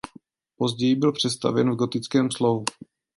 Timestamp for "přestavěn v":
1.11-1.75